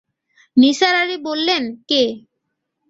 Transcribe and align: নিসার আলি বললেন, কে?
নিসার 0.57 0.93
আলি 0.95 1.17
বললেন, 1.27 1.63
কে? 1.89 2.03